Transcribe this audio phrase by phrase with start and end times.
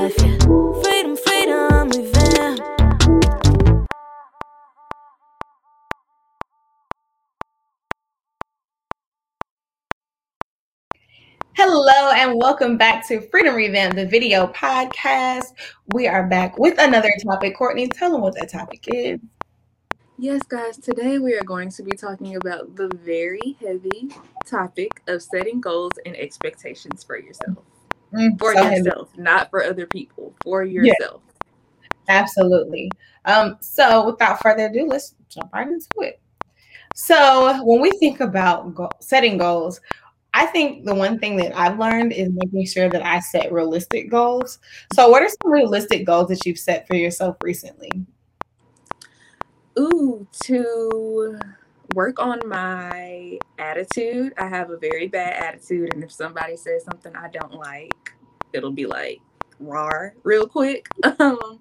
[0.00, 0.14] life.
[0.18, 0.38] Yeah.
[0.82, 2.60] Freedom, freedom, revamp.
[11.54, 15.52] Hello and welcome back to Freedom Revamp, the video podcast.
[15.88, 17.56] We are back with another topic.
[17.56, 19.20] Courtney, tell them what that topic is.
[20.16, 24.10] Yes, guys, today we are going to be talking about the very heavy
[24.46, 27.58] topic of setting goals and expectations for yourself.
[28.12, 28.76] Mm, For so heavy.
[28.76, 31.22] yourself, not for other people, for yourself.
[32.08, 32.90] Absolutely.
[33.24, 36.20] Um, so without further ado, let's jump right into it.
[36.94, 39.80] So when we think about go- setting goals,
[40.34, 44.10] I think the one thing that I've learned is making sure that I set realistic
[44.10, 44.58] goals.
[44.92, 47.90] So what are some realistic goals that you've set for yourself recently?
[49.78, 51.38] Ooh, to
[51.94, 54.32] work on my attitude.
[54.38, 58.12] I have a very bad attitude, and if somebody says something I don't like,
[58.52, 59.20] it'll be like
[59.58, 60.88] rar real quick.
[61.18, 61.60] Um,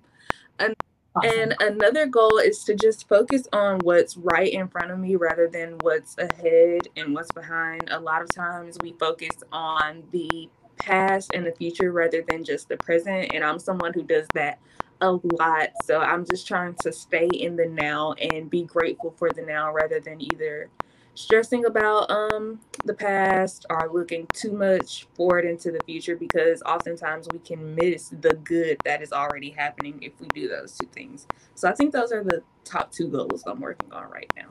[1.15, 1.39] Awesome.
[1.39, 5.47] And another goal is to just focus on what's right in front of me rather
[5.47, 7.89] than what's ahead and what's behind.
[7.89, 12.69] A lot of times we focus on the past and the future rather than just
[12.69, 13.31] the present.
[13.33, 14.59] And I'm someone who does that
[15.02, 15.69] a lot.
[15.83, 19.72] So I'm just trying to stay in the now and be grateful for the now
[19.73, 20.69] rather than either
[21.16, 27.28] stressing about um the past or looking too much forward into the future because oftentimes
[27.33, 31.28] we can miss the good that is already happening if we do those two things.
[31.56, 34.50] So I think those are the top two goals I'm working on right now.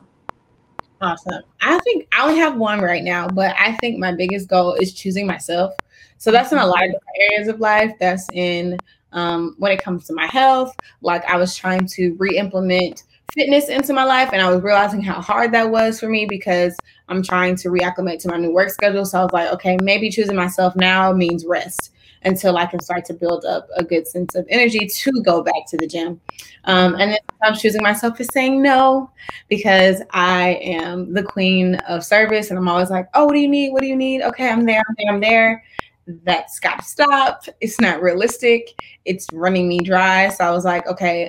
[1.00, 1.42] Awesome.
[1.62, 4.92] I think I only have one right now, but I think my biggest goal is
[4.92, 5.72] choosing myself.
[6.18, 6.96] So that's in a lot of
[7.30, 7.92] areas of life.
[8.00, 8.76] That's in
[9.12, 10.74] um, when it comes to my health.
[11.00, 15.20] Like I was trying to re-implement fitness into my life, and I was realizing how
[15.20, 16.76] hard that was for me because
[17.08, 19.04] I'm trying to reacclimate to my new work schedule.
[19.04, 21.92] So I was like, okay, maybe choosing myself now means rest
[22.24, 25.66] until I can start to build up a good sense of energy to go back
[25.68, 26.20] to the gym.
[26.64, 29.10] Um, and then I'm choosing myself is saying no
[29.48, 33.48] because I am the queen of service and I'm always like, oh, what do you
[33.48, 33.72] need?
[33.72, 34.22] What do you need?
[34.22, 35.64] Okay, I'm there, I'm there, I'm there.
[36.24, 37.44] That's got to stop.
[37.60, 38.74] It's not realistic.
[39.04, 40.30] It's running me dry.
[40.30, 41.28] So I was like, okay,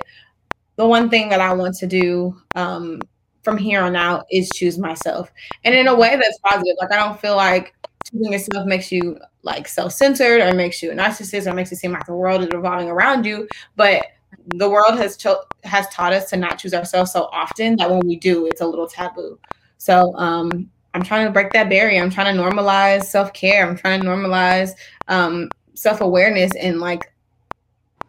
[0.76, 3.02] the one thing that I want to do um,
[3.42, 5.30] from here on out is choose myself.
[5.64, 6.76] And in a way that's positive.
[6.80, 7.74] Like, I don't feel like
[8.10, 11.92] choosing yourself makes you like self-centered or makes you a narcissist or makes it seem
[11.92, 13.46] like the world is revolving around you.
[13.76, 14.06] But
[14.54, 18.00] the world has cho- has taught us to not choose ourselves so often that when
[18.06, 19.38] we do, it's a little taboo.
[19.76, 22.02] So um, I'm trying to break that barrier.
[22.02, 23.66] I'm trying to normalize self care.
[23.66, 24.72] I'm trying to normalize
[25.08, 27.12] um, self awareness and like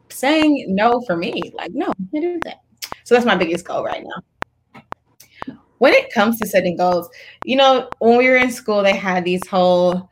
[0.09, 1.52] saying no for me.
[1.53, 2.62] Like no, I can't do that.
[3.03, 4.84] So that's my biggest goal right now.
[5.78, 7.09] When it comes to setting goals,
[7.44, 10.09] you know, when we were in school, they had these whole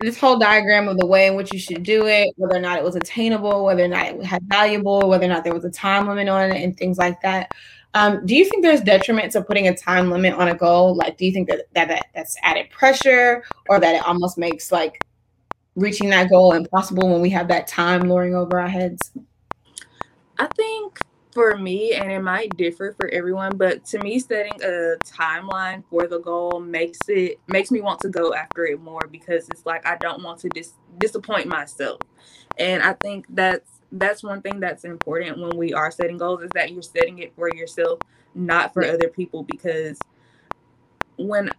[0.00, 2.78] this whole diagram of the way in which you should do it, whether or not
[2.78, 5.70] it was attainable, whether or not it had valuable, whether or not there was a
[5.70, 7.50] time limit on it, and things like that.
[7.94, 10.94] Um, do you think there's detriment to putting a time limit on a goal?
[10.94, 14.70] Like, do you think that, that that that's added pressure, or that it almost makes
[14.70, 15.04] like
[15.74, 19.10] reaching that goal impossible when we have that time luring over our heads?
[20.38, 21.00] I think
[21.32, 26.06] for me, and it might differ for everyone, but to me, setting a timeline for
[26.06, 29.84] the goal makes it makes me want to go after it more because it's like
[29.84, 32.00] I don't want to dis- disappoint myself,
[32.56, 36.50] and I think that's that's one thing that's important when we are setting goals is
[36.54, 38.00] that you're setting it for yourself,
[38.34, 38.92] not for Yeah.
[38.92, 39.42] other people.
[39.42, 39.98] Because
[41.16, 41.50] when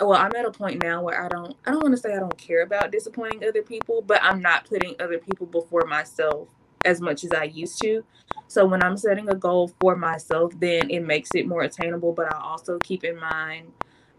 [0.00, 2.20] well, I'm at a point now where I don't I don't want to say I
[2.20, 6.48] don't care about disappointing other people, but I'm not putting other people before myself
[6.84, 8.04] as much as I used to.
[8.48, 12.32] So when I'm setting a goal for myself, then it makes it more attainable, but
[12.32, 13.72] I also keep in mind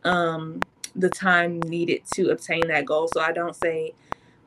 [0.04, 0.62] um
[0.96, 3.08] the time needed to obtain that goal.
[3.08, 3.94] So I don't say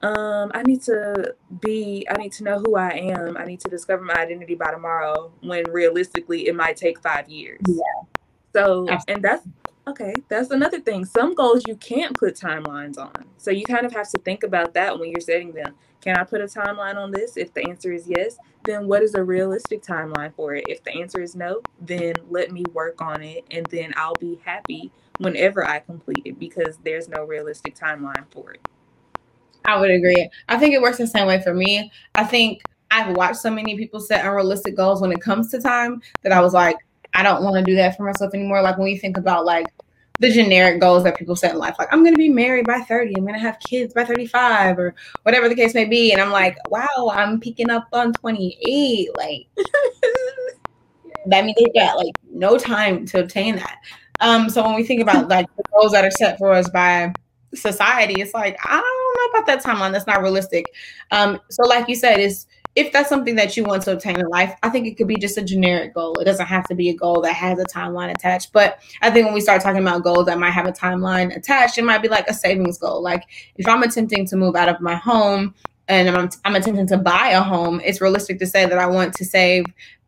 [0.05, 3.37] um I need to be I need to know who I am.
[3.37, 7.61] I need to discover my identity by tomorrow when realistically it might take 5 years.
[7.67, 7.83] Yeah.
[8.55, 9.15] So Absolutely.
[9.15, 9.47] and that's
[9.87, 11.05] okay, that's another thing.
[11.05, 13.25] Some goals you can't put timelines on.
[13.39, 15.75] So you kind of have to think about that when you're setting them.
[16.01, 17.37] Can I put a timeline on this?
[17.37, 20.65] If the answer is yes, then what is a realistic timeline for it?
[20.69, 24.39] If the answer is no, then let me work on it and then I'll be
[24.45, 28.61] happy whenever I complete it because there's no realistic timeline for it.
[29.65, 30.29] I would agree.
[30.49, 31.91] I think it works the same way for me.
[32.15, 36.03] I think I've watched so many people set unrealistic goals when it comes to time
[36.23, 36.77] that I was like,
[37.15, 38.63] I don't want to do that for myself anymore.
[38.63, 39.67] Like when you think about like
[40.21, 42.81] the generic goals that people set in life, like I'm going to be married by
[42.81, 46.13] 30, I'm going to have kids by 35, or whatever the case may be.
[46.13, 49.17] And I'm like, wow, I'm peaking up on 28.
[49.17, 49.47] Like
[51.27, 53.79] that means they've got like no time to obtain that.
[54.21, 57.13] Um, so when we think about like the goals that are set for us by
[57.57, 59.93] society, it's like I don't know about that timeline.
[59.93, 60.67] That's not realistic.
[61.11, 62.47] Um, so like you said, is
[62.77, 65.17] if that's something that you want to obtain in life, I think it could be
[65.17, 66.19] just a generic goal.
[66.19, 68.53] It doesn't have to be a goal that has a timeline attached.
[68.53, 71.79] But I think when we start talking about goals that might have a timeline attached,
[71.79, 73.01] it might be like a savings goal.
[73.01, 73.25] Like
[73.57, 75.55] if I'm attempting to move out of my home
[75.87, 79.15] and I'm, I'm attempting to buy a home, it's realistic to say that I want
[79.15, 79.67] to save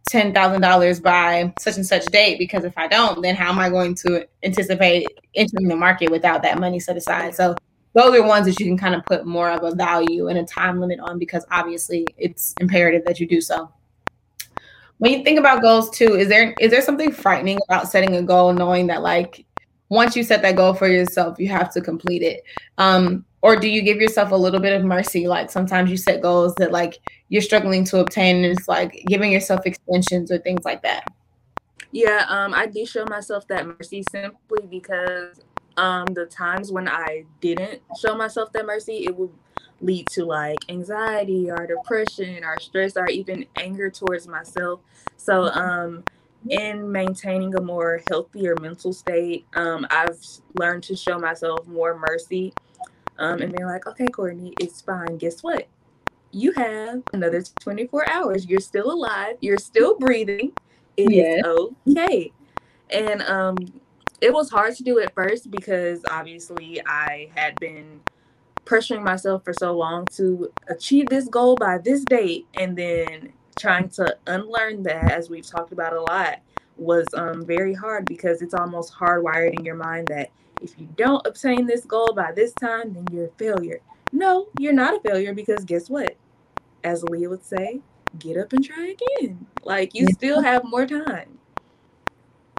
[0.09, 3.59] ten thousand dollars by such and such date because if I don't, then how am
[3.59, 7.35] I going to anticipate entering the market without that money set aside?
[7.35, 7.57] So
[7.95, 10.45] those are ones that you can kind of put more of a value and a
[10.45, 13.73] time limit on because obviously it's imperative that you do so.
[14.99, 18.23] When you think about goals too, is there is there something frightening about setting a
[18.23, 19.46] goal knowing that like
[19.89, 22.43] once you set that goal for yourself, you have to complete it?
[22.79, 25.29] Um, or do you give yourself a little bit of mercy?
[25.29, 26.99] Like sometimes you set goals that like
[27.29, 31.05] you're struggling to obtain and it's like giving yourself extensions or things like that.
[31.93, 35.41] Yeah um i do show myself that mercy simply because
[35.77, 39.31] um the times when i didn't show myself that mercy it would
[39.81, 44.81] lead to like anxiety or depression or stress or even anger towards myself.
[45.17, 46.05] So um
[46.51, 50.19] in maintaining a more healthier mental state um, i've
[50.59, 52.53] learned to show myself more mercy
[53.19, 55.17] um, and they're like, okay, Courtney, it's fine.
[55.17, 55.69] Guess what?
[56.33, 58.47] You have another 24 hours.
[58.47, 59.37] You're still alive.
[59.41, 60.53] You're still breathing.
[60.97, 61.45] It yes.
[61.45, 62.33] is okay.
[62.91, 63.57] And um,
[64.21, 68.01] it was hard to do at first because obviously I had been
[68.65, 73.33] pressuring myself for so long to achieve this goal by this date and then
[73.67, 76.39] trying to unlearn that as we've talked about a lot
[76.77, 80.31] was um, very hard because it's almost hardwired in your mind that
[80.63, 83.81] if you don't obtain this goal by this time, then you're a failure.
[84.13, 86.15] No, you're not a failure because guess what?
[86.85, 87.81] As Leah would say,
[88.21, 89.45] get up and try again.
[89.65, 91.37] Like you still have more time.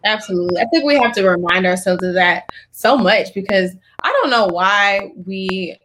[0.04, 0.60] Absolutely.
[0.60, 4.48] I think we have to remind ourselves of that so much because I don't know
[4.48, 5.78] why we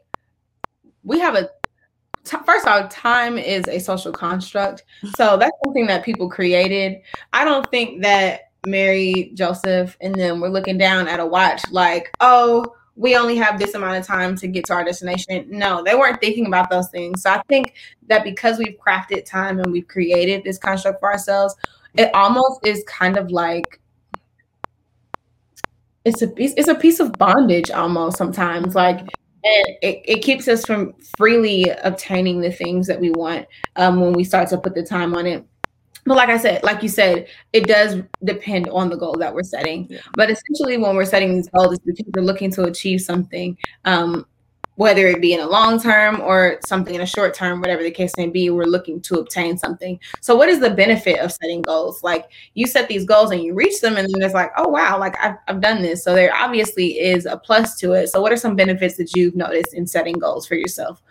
[1.06, 1.50] we have a
[2.24, 4.84] t- first of all time is a social construct.
[5.16, 7.02] So that's something that people created.
[7.32, 12.12] I don't think that Mary, Joseph, and then we're looking down at a watch like,
[12.20, 15.46] oh, we only have this amount of time to get to our destination.
[15.50, 17.24] No, they weren't thinking about those things.
[17.24, 17.74] So I think
[18.08, 21.56] that because we've crafted time and we've created this construct for ourselves,
[21.96, 23.80] it almost is kind of like
[26.06, 29.08] it's a piece it's a piece of bondage almost sometimes like
[29.44, 33.46] and it, it keeps us from freely obtaining the things that we want
[33.76, 35.46] um, when we start to put the time on it
[36.06, 39.44] but like I said, like you said, it does depend on the goal that we're
[39.44, 39.88] setting.
[39.90, 40.00] Yeah.
[40.16, 44.26] But essentially, when we're setting these goals, it's because we're looking to achieve something, um,
[44.76, 47.92] whether it be in a long term or something in a short term, whatever the
[47.92, 50.00] case may be, we're looking to obtain something.
[50.22, 52.04] So, what is the benefit of setting goals?
[52.04, 55.00] Like you set these goals and you reach them, and then it's like, oh wow,
[55.00, 56.04] like I've, I've done this.
[56.04, 58.08] So there obviously is a plus to it.
[58.08, 61.02] So, what are some benefits that you've noticed in setting goals for yourself?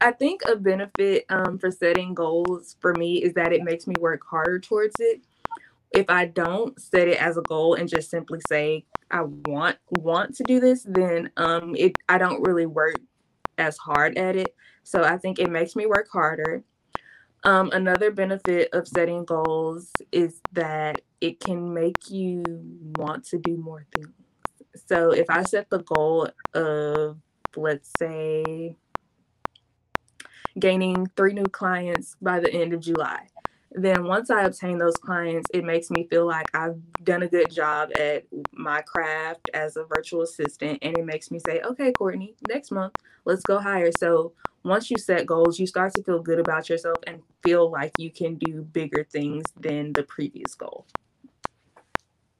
[0.00, 3.94] I think a benefit um, for setting goals for me is that it makes me
[4.00, 5.22] work harder towards it.
[5.94, 10.34] If I don't set it as a goal and just simply say I want want
[10.36, 12.96] to do this, then um, it I don't really work
[13.58, 14.54] as hard at it.
[14.82, 16.64] So I think it makes me work harder.
[17.44, 22.42] Um, another benefit of setting goals is that it can make you
[22.96, 24.08] want to do more things.
[24.86, 27.18] So if I set the goal of,
[27.54, 28.76] let's say,
[30.58, 33.28] gaining three new clients by the end of July.
[33.74, 37.50] Then once I obtain those clients, it makes me feel like I've done a good
[37.50, 40.78] job at my craft as a virtual assistant.
[40.82, 42.94] And it makes me say, okay, Courtney, next month,
[43.24, 43.90] let's go higher.
[43.98, 44.32] So
[44.62, 48.10] once you set goals, you start to feel good about yourself and feel like you
[48.10, 50.86] can do bigger things than the previous goal.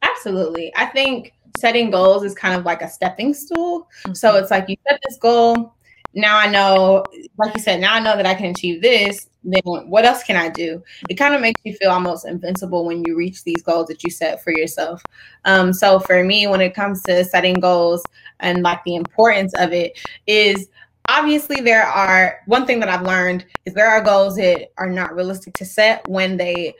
[0.02, 0.72] Absolutely.
[0.76, 3.88] I think setting goals is kind of like a stepping stool.
[4.04, 4.14] Mm-hmm.
[4.14, 5.74] So it's like you set this goal,
[6.14, 7.04] now I know,
[7.38, 9.28] like you said, now I know that I can achieve this.
[9.42, 10.82] Then what else can I do?
[11.10, 14.10] It kind of makes you feel almost invincible when you reach these goals that you
[14.10, 15.02] set for yourself.
[15.44, 18.02] Um, so for me, when it comes to setting goals
[18.40, 20.68] and like the importance of it, is
[21.08, 25.14] obviously there are one thing that I've learned is there are goals that are not
[25.14, 26.74] realistic to set when they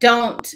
[0.00, 0.54] don't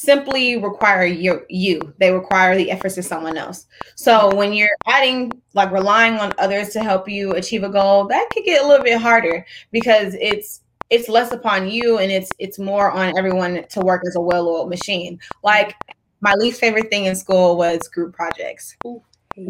[0.00, 1.92] simply require you you.
[1.98, 3.66] They require the efforts of someone else.
[3.96, 8.28] So when you're adding like relying on others to help you achieve a goal that
[8.32, 12.58] could get a little bit harder because it's it's less upon you and it's it's
[12.58, 15.20] more on everyone to work as a well-oiled machine.
[15.44, 15.76] Like
[16.22, 18.76] my least favorite thing in school was group projects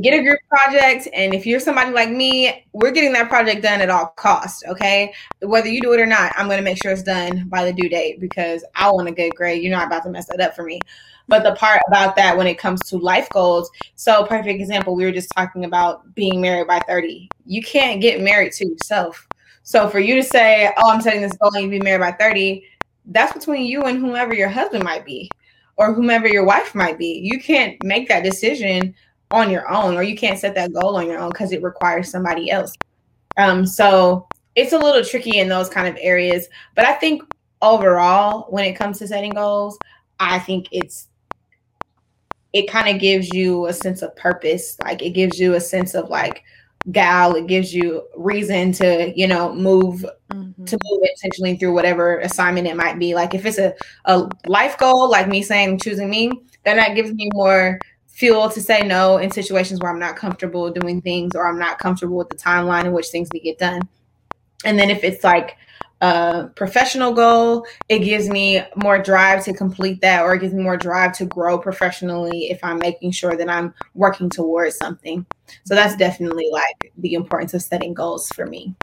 [0.02, 3.80] get a group project and if you're somebody like me we're getting that project done
[3.80, 5.12] at all costs okay?
[5.40, 7.72] Whether you do it or not i'm going to make sure it's done by the
[7.72, 9.62] due date because i want a good grade.
[9.62, 10.80] You're not about to mess that up for me.
[11.28, 15.04] But the part about that when it comes to life goals so perfect example we
[15.04, 19.26] were just talking about being married by 30 you can't get married to yourself.
[19.62, 22.12] So for you to say oh i'm setting this goal and you be married by
[22.12, 22.64] 30
[23.06, 25.30] that's between you and whomever your husband might be
[25.80, 27.20] or whomever your wife might be.
[27.22, 28.94] You can't make that decision
[29.30, 32.10] on your own or you can't set that goal on your own because it requires
[32.10, 32.74] somebody else.
[33.36, 37.22] Um so it's a little tricky in those kind of areas but i think
[37.62, 39.78] overall when it comes to setting goals
[40.18, 41.06] i think it's
[42.52, 44.76] it kind of gives you a sense of purpose.
[44.82, 46.42] Like it gives you a sense of like
[46.90, 50.64] gal it gives you reason to you know move mm-hmm.
[50.64, 53.14] to move intentionally through whatever assignment it might be.
[53.14, 53.74] Like if it's a,
[54.06, 56.30] a life goal like me saying choosing me
[56.64, 57.78] then that gives me more
[58.20, 61.78] fuel to say no in situations where I'm not comfortable doing things or I'm not
[61.78, 63.80] comfortable with the timeline in which things need to get done.
[64.62, 65.56] And then if it's like
[66.02, 70.62] a professional goal, it gives me more drive to complete that or it gives me
[70.62, 75.24] more drive to grow professionally if I'm making sure that I'm working towards something.
[75.64, 78.74] So that's definitely like the importance of setting goals for me.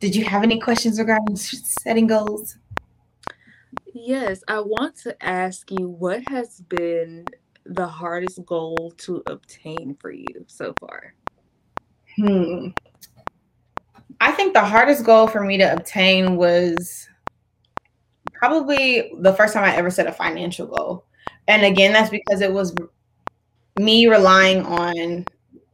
[0.00, 2.56] Did you have any questions regarding setting goals?
[3.92, 7.26] Yes, I want to ask you what has been
[7.70, 11.14] the hardest goal to obtain for you so far?
[12.16, 12.68] Hmm.
[14.20, 17.08] I think the hardest goal for me to obtain was
[18.32, 21.04] probably the first time I ever set a financial goal.
[21.48, 22.74] And again, that's because it was
[23.78, 25.26] me relying on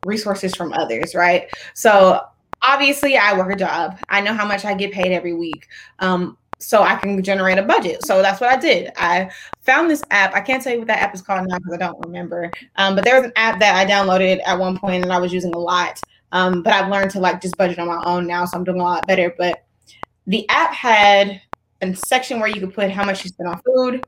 [0.05, 1.49] resources from others, right?
[1.75, 2.21] So
[2.63, 3.99] obviously, I work a job.
[4.09, 5.69] I know how much I get paid every week.
[6.01, 8.05] Um, so I can generate a budget.
[8.05, 8.93] So that's what I did.
[8.97, 9.31] I
[9.63, 10.35] found this app.
[10.35, 12.51] I can't tell you what that app is called now because I don't remember.
[12.77, 15.33] Um, but there was an app that I downloaded at one point and I was
[15.33, 16.01] using a lot.
[16.33, 18.81] Um, but I've learned to like just budget on my own now, so I'm doing
[18.81, 19.35] a lot better.
[19.37, 19.65] But
[20.27, 21.41] the app had
[21.83, 24.07] a section where you could put how much you spent on food,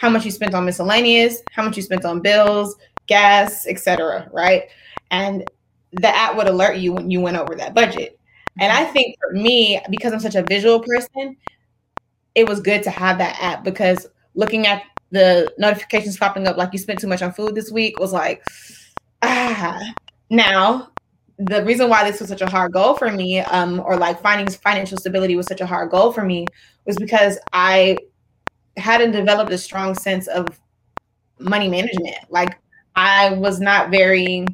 [0.00, 4.30] how much you spent on miscellaneous, how much you spent on bills, gas, etc.
[4.32, 4.70] Right,
[5.10, 5.48] and
[5.92, 8.18] the app would alert you when you went over that budget.
[8.58, 11.36] And I think for me, because I'm such a visual person,
[12.36, 16.68] it was good to have that app because looking at the notifications popping up like
[16.72, 18.44] you spent too much on food this week was like
[19.22, 19.80] ah.
[20.28, 20.90] Now
[21.38, 24.48] the reason why this was such a hard goal for me um or like finding
[24.48, 26.46] financial stability was such a hard goal for me
[26.86, 27.96] was because i
[28.78, 30.46] hadn't developed a strong sense of
[31.38, 32.16] money management.
[32.30, 32.58] Like
[32.96, 34.46] i was not very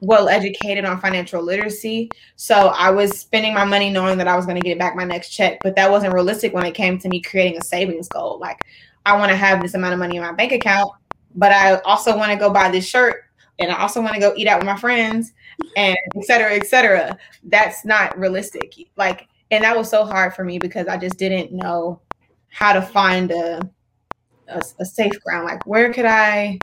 [0.00, 2.10] well educated on financial literacy.
[2.36, 5.04] So I was spending my money knowing that I was going to get back my
[5.04, 8.38] next check, but that wasn't realistic when it came to me creating a savings goal.
[8.38, 8.58] Like
[9.04, 10.90] I want to have this amount of money in my bank account,
[11.34, 13.24] but I also want to go buy this shirt
[13.58, 15.32] and I also want to go eat out with my friends
[15.76, 17.18] and et cetera, et cetera.
[17.44, 18.74] That's not realistic.
[18.96, 22.00] Like, and that was so hard for me because I just didn't know
[22.48, 23.60] how to find a,
[24.48, 25.44] a, a safe ground.
[25.44, 26.58] Like where could I,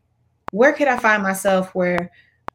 [0.52, 2.10] where could I find myself where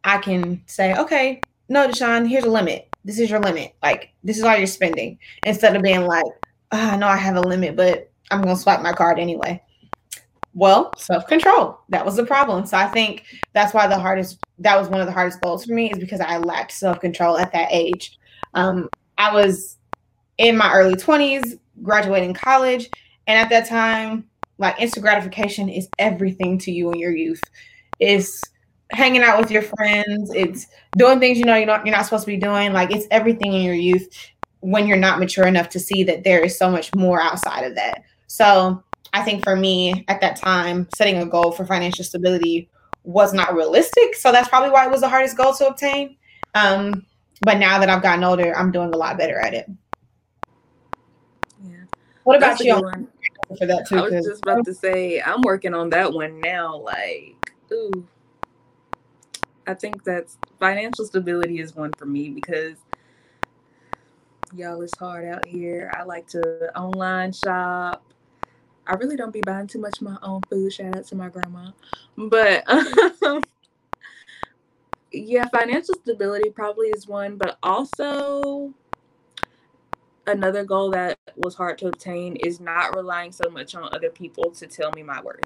[0.04, 2.88] I can say, okay, no, Deshawn, here's a limit.
[3.04, 3.75] This is your limit.
[3.82, 5.18] Like, this is all you're spending.
[5.44, 6.25] Instead of being like,
[6.73, 9.62] oh, I know I have a limit, but I'm going to swipe my card anyway.
[10.54, 11.78] Well, self control.
[11.88, 12.66] That was the problem.
[12.66, 15.73] So I think that's why the hardest, that was one of the hardest goals for
[15.73, 18.18] me, is because I lacked self control at that age.
[18.54, 19.78] Um, I was
[20.38, 22.90] in my early 20s, graduating college.
[23.26, 24.28] And at that time,
[24.59, 27.40] like instant gratification is everything to you in your youth.
[27.99, 28.42] It's
[28.92, 30.32] hanging out with your friends.
[30.34, 32.72] It's doing things you know you're not you're not supposed to be doing.
[32.72, 34.08] Like it's everything in your youth
[34.61, 37.75] when you're not mature enough to see that there is so much more outside of
[37.75, 38.02] that.
[38.28, 38.82] So
[39.12, 42.70] I think for me at that time, setting a goal for financial stability
[43.04, 44.14] was not realistic.
[44.14, 46.16] So that's probably why it was the hardest goal to obtain.
[46.54, 47.04] Um,
[47.42, 49.68] but now that I've gotten older, I'm doing a lot better at it.
[51.64, 51.84] Yeah.
[52.25, 52.75] What about That's you?
[53.58, 53.96] For that too.
[53.96, 56.78] I was just about to say I'm working on that one now.
[56.78, 57.34] Like,
[57.72, 58.06] ooh,
[59.66, 62.76] I think that's financial stability is one for me because
[64.54, 65.90] y'all it's hard out here.
[65.95, 68.04] I like to online shop.
[68.87, 70.73] I really don't be buying too much of my own food.
[70.73, 71.71] Shout out to my grandma.
[72.16, 72.64] But
[73.23, 73.42] um,
[75.12, 78.75] yeah, financial stability probably is one, but also
[80.26, 84.50] another goal that was hard to obtain is not relying so much on other people
[84.50, 85.40] to tell me my worth.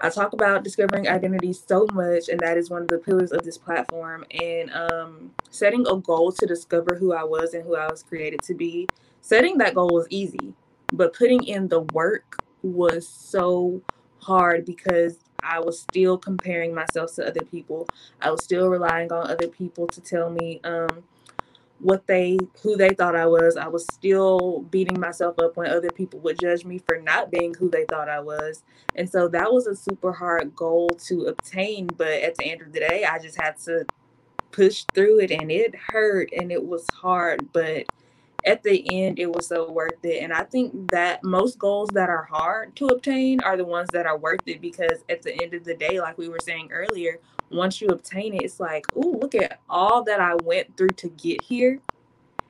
[0.00, 3.44] I talk about discovering identity so much, and that is one of the pillars of
[3.44, 4.24] this platform.
[4.30, 8.42] And um, setting a goal to discover who I was and who I was created
[8.42, 8.88] to be,
[9.20, 10.54] setting that goal was easy,
[10.92, 13.82] but putting in the work was so
[14.20, 17.88] hard because I was still comparing myself to other people.
[18.20, 21.04] I was still relying on other people to tell me um,
[21.80, 23.56] what they who they thought I was.
[23.56, 27.54] I was still beating myself up when other people would judge me for not being
[27.54, 28.62] who they thought I was.
[28.94, 32.72] And so that was a super hard goal to obtain, but at the end of
[32.72, 33.86] the day, I just had to
[34.50, 37.86] push through it and it hurt and it was hard, but
[38.46, 42.08] at the end it was so worth it and i think that most goals that
[42.08, 45.54] are hard to obtain are the ones that are worth it because at the end
[45.54, 47.18] of the day like we were saying earlier
[47.50, 51.08] once you obtain it it's like oh look at all that i went through to
[51.10, 51.80] get here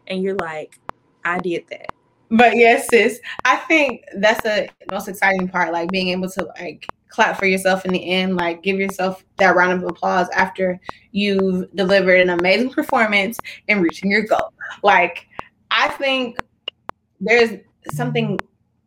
[0.06, 0.78] and you're like
[1.24, 1.92] i did that
[2.30, 6.86] but yes sis i think that's the most exciting part like being able to like
[7.08, 10.78] clap for yourself in the end like give yourself that round of applause after
[11.12, 13.38] you've delivered an amazing performance
[13.68, 14.52] and reaching your goal
[14.82, 15.26] like
[15.70, 16.38] I think
[17.20, 17.60] there's
[17.92, 18.38] something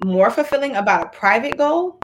[0.03, 1.99] more fulfilling about a private goal.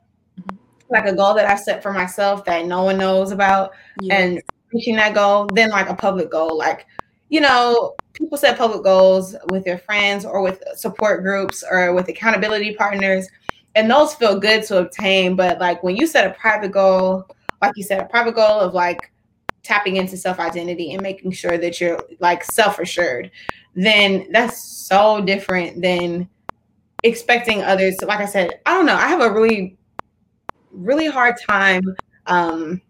[0.90, 3.72] Like a goal that I set for myself that no one knows about,
[4.10, 4.40] and
[4.72, 6.56] reaching that goal, then like a public goal.
[6.56, 6.86] Like,
[7.28, 12.08] you know, people set public goals with their friends or with support groups or with
[12.08, 13.28] accountability partners,
[13.74, 15.36] and those feel good to obtain.
[15.36, 17.26] But like when you set a private goal,
[17.60, 19.12] like you said, a private goal of like
[19.62, 23.30] tapping into self identity and making sure that you're like self assured
[23.78, 26.28] then that's so different than
[27.04, 28.96] expecting others to, like I said, I don't know.
[28.96, 29.76] I have a really,
[30.70, 31.82] really hard time
[32.26, 32.80] um,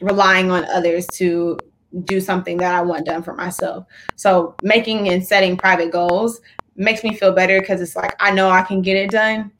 [0.00, 1.58] relying on others to
[2.04, 3.86] do something that I want done for myself.
[4.16, 6.40] So making and setting private goals
[6.76, 9.50] makes me feel better because it's like I know I can get it done.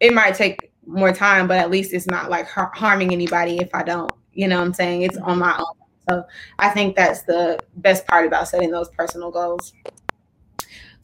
[0.00, 3.68] It might take more time, but at least it's not like har- harming anybody if
[3.74, 4.10] I don't.
[4.32, 5.02] You know what I'm saying?
[5.02, 5.74] It's on my own.
[6.08, 6.24] So
[6.58, 9.74] I think that's the best part about setting those personal goals.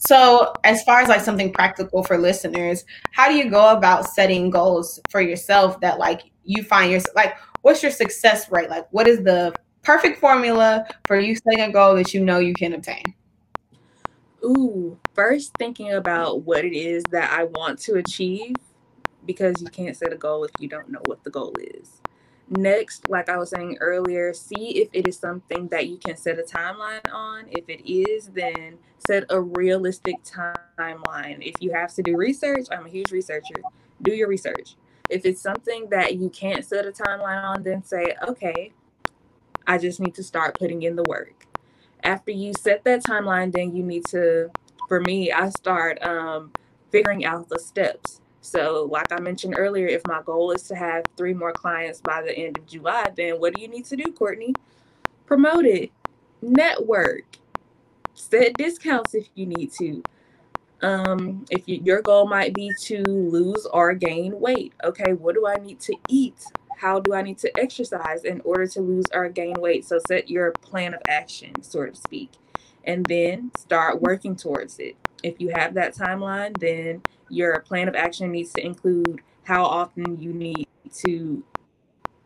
[0.06, 4.50] So, as far as like something practical for listeners, how do you go about setting
[4.50, 8.68] goals for yourself that like you find yourself like what's your success rate?
[8.68, 12.54] Like what is the perfect formula for you setting a goal that you know you
[12.54, 13.02] can obtain?
[14.44, 18.56] Ooh, first thinking about what it is that I want to achieve
[19.24, 22.02] because you can't set a goal if you don't know what the goal is.
[22.50, 26.38] Next, like I was saying earlier, see if it is something that you can set
[26.38, 27.46] a timeline on.
[27.48, 31.38] If it is, then set a realistic timeline.
[31.40, 33.62] If you have to do research, I'm a huge researcher,
[34.02, 34.76] do your research.
[35.08, 38.72] If it's something that you can't set a timeline on, then say, okay,
[39.66, 41.46] I just need to start putting in the work.
[42.02, 44.50] After you set that timeline, then you need to,
[44.88, 46.52] for me, I start um,
[46.90, 48.20] figuring out the steps.
[48.44, 52.20] So, like I mentioned earlier, if my goal is to have three more clients by
[52.20, 54.52] the end of July, then what do you need to do, Courtney?
[55.24, 55.90] Promote it,
[56.42, 57.38] network,
[58.12, 60.02] set discounts if you need to.
[60.82, 65.46] Um, if you, your goal might be to lose or gain weight, okay, what do
[65.46, 66.44] I need to eat?
[66.76, 69.86] How do I need to exercise in order to lose or gain weight?
[69.86, 72.32] So, set your plan of action, so to speak,
[72.84, 74.96] and then start working towards it.
[75.24, 80.20] If you have that timeline, then your plan of action needs to include how often
[80.20, 81.42] you need to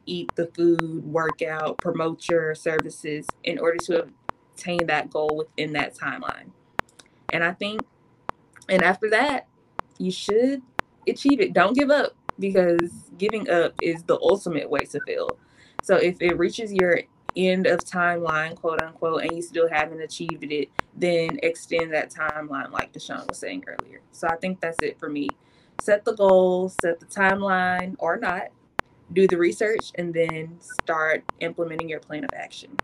[0.05, 4.09] eat the food, work out, promote your services in order to
[4.53, 6.51] obtain that goal within that timeline.
[7.33, 7.83] And I think,
[8.69, 9.47] and after that,
[9.99, 10.63] you should
[11.07, 11.53] achieve it.
[11.53, 15.39] Don't give up because giving up is the ultimate way to fail.
[15.83, 17.03] So if it reaches your
[17.37, 22.71] end of timeline, quote unquote, and you still haven't achieved it, then extend that timeline,
[22.71, 24.01] like Deshaun was saying earlier.
[24.13, 25.29] So I think that's it for me.
[25.81, 28.49] Set the goal, set the timeline or not,
[29.13, 32.77] do the research, and then start implementing your plan of action.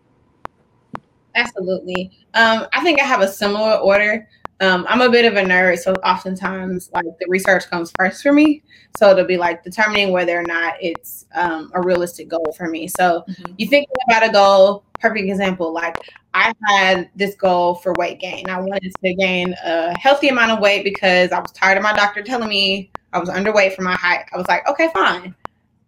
[1.34, 2.12] Absolutely.
[2.34, 4.28] Um, I think I have a similar order.
[4.60, 8.32] Um, I'm a bit of a nerd, so oftentimes like the research comes first for
[8.32, 8.62] me.
[8.96, 12.86] So it'll be like determining whether or not it's um, a realistic goal for me.
[12.86, 13.52] So mm-hmm.
[13.58, 14.84] you think about a goal.
[15.00, 15.72] Perfect example.
[15.72, 15.96] Like
[16.34, 18.48] I had this goal for weight gain.
[18.48, 21.92] I wanted to gain a healthy amount of weight because I was tired of my
[21.92, 24.24] doctor telling me I was underweight for my height.
[24.32, 25.34] I was like, okay, fine.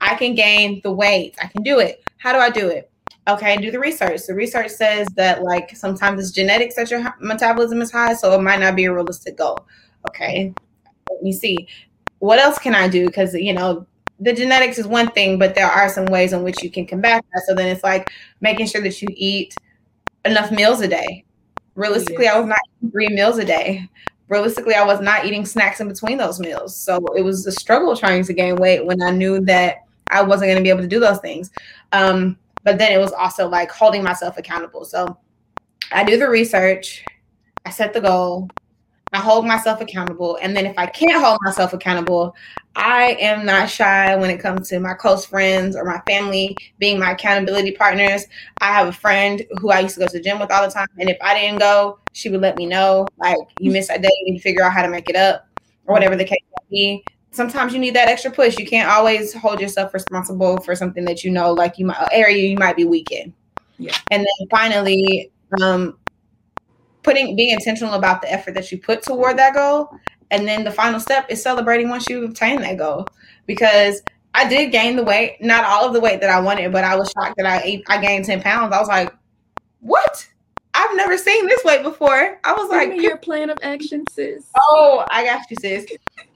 [0.00, 1.37] I can gain the weight.
[1.42, 2.02] I can do it.
[2.18, 2.90] How do I do it?
[3.29, 4.27] Okay, do the research.
[4.27, 8.43] The research says that like sometimes it's genetics that your metabolism is high, so it
[8.43, 9.59] might not be a realistic goal.
[10.09, 10.55] Okay,
[11.11, 11.69] let me see.
[12.19, 13.07] What else can I do?
[13.07, 13.87] Because you know
[14.21, 17.25] the genetics is one thing, but there are some ways in which you can combat
[17.35, 17.43] that.
[17.47, 18.11] So then it's like
[18.41, 19.55] making sure that you eat
[20.25, 21.25] enough meals a day.
[21.75, 22.35] Realistically, yes.
[22.35, 23.89] I was not eating three meals a day.
[24.29, 26.75] Realistically, I was not eating snacks in between those meals.
[26.77, 30.49] So it was a struggle trying to gain weight when I knew that I wasn't
[30.49, 31.51] going to be able to do those things.
[31.93, 34.85] Um, but then it was also like holding myself accountable.
[34.85, 35.16] So
[35.92, 37.05] I do the research,
[37.64, 38.50] I set the goal,
[39.12, 40.37] I hold myself accountable.
[40.42, 42.35] And then if I can't hold myself accountable,
[42.74, 46.98] I am not shy when it comes to my close friends or my family being
[46.98, 48.24] my accountability partners.
[48.61, 50.74] I have a friend who I used to go to the gym with all the
[50.74, 50.88] time.
[50.98, 54.11] And if I didn't go, she would let me know, like, you missed that day,
[54.22, 55.46] you need to figure out how to make it up
[55.87, 57.05] or whatever the case may be.
[57.37, 58.59] Sometimes you need that extra push.
[58.59, 62.49] You can't always hold yourself responsible for something that you know, like you might area
[62.49, 63.33] you might be weak in.
[63.79, 63.96] Yeah.
[64.11, 65.99] And then finally, um,
[67.07, 69.88] putting being intentional about the effort that you put toward that goal
[70.33, 73.07] and then the final step is celebrating once you obtain that goal
[73.46, 74.03] because
[74.35, 76.96] i did gain the weight not all of the weight that i wanted but i
[76.96, 79.14] was shocked that i ate, i gained 10 pounds i was like
[79.81, 80.27] what
[80.77, 84.05] i've never seen this way before i was Give like me your plan of action,
[84.11, 84.45] sis.
[84.57, 85.87] oh i got you sis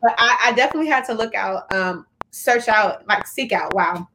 [0.03, 4.09] but I, I definitely had to look out um search out like seek out wow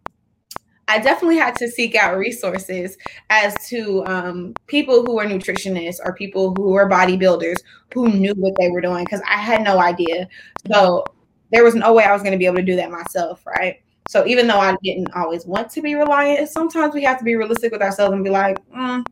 [0.87, 2.97] I definitely had to seek out resources
[3.29, 7.55] as to um, people who were nutritionists or people who were bodybuilders
[7.93, 10.27] who knew what they were doing because I had no idea.
[10.71, 11.03] So
[11.51, 13.81] there was no way I was going to be able to do that myself, right?
[14.07, 17.35] So even though I didn't always want to be reliant, sometimes we have to be
[17.35, 19.03] realistic with ourselves and be like, mm,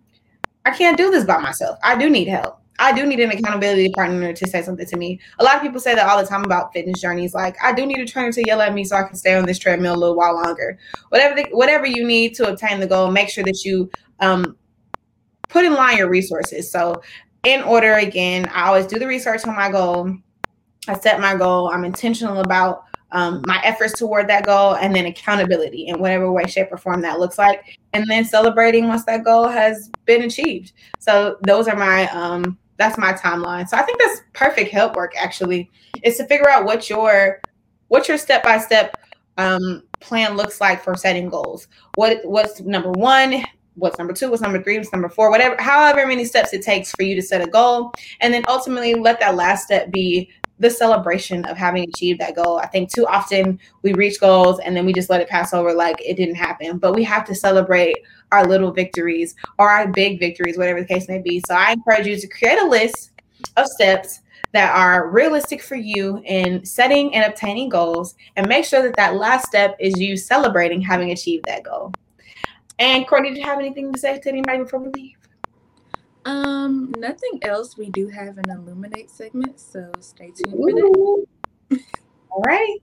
[0.65, 1.77] I can't do this by myself.
[1.83, 2.59] I do need help.
[2.79, 5.19] I do need an accountability partner to say something to me.
[5.39, 7.33] A lot of people say that all the time about fitness journeys.
[7.33, 9.45] Like, I do need a trainer to yell at me so I can stay on
[9.45, 10.79] this treadmill a little while longer.
[11.09, 14.57] Whatever, the, whatever you need to obtain the goal, make sure that you um,
[15.49, 16.71] put in line your resources.
[16.71, 17.01] So,
[17.43, 20.17] in order again, I always do the research on my goal.
[20.87, 21.69] I set my goal.
[21.69, 26.45] I'm intentional about um, my efforts toward that goal, and then accountability in whatever way,
[26.45, 30.73] shape, or form that looks like, and then celebrating once that goal has been achieved.
[30.99, 33.67] So, those are my um, that's my timeline.
[33.67, 35.69] So I think that's perfect help work actually
[36.03, 37.41] is to figure out what your
[37.87, 38.97] what your step by step
[39.99, 41.67] plan looks like for setting goals.
[41.95, 43.43] What what's number one?
[43.75, 44.29] What's number two?
[44.29, 44.77] What's number three?
[44.77, 45.31] What's number four?
[45.31, 48.93] Whatever, however many steps it takes for you to set a goal, and then ultimately
[48.93, 52.57] let that last step be the celebration of having achieved that goal.
[52.57, 55.73] I think too often we reach goals and then we just let it pass over
[55.73, 56.77] like it didn't happen.
[56.77, 57.95] But we have to celebrate
[58.31, 61.41] our little victories or our big victories, whatever the case may be.
[61.47, 63.11] So I encourage you to create a list
[63.57, 64.21] of steps
[64.53, 69.15] that are realistic for you in setting and obtaining goals and make sure that that
[69.15, 71.91] last step is you celebrating having achieved that goal.
[72.77, 75.22] And Courtney, do you have anything to say to anybody before we leave?
[76.25, 77.77] Um, nothing else.
[77.77, 80.71] We do have an illuminate segment, so stay tuned for
[81.69, 81.79] that.
[82.29, 82.77] All right.